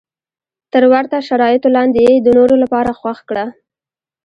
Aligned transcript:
تر 0.73 0.83
ورته 0.93 1.17
شرایطو 1.27 1.69
لاندې 1.75 1.99
یې 2.07 2.15
د 2.25 2.27
نورو 2.37 2.55
لپاره 2.63 2.91
خوښ 2.99 3.19
کړه. 3.29 3.45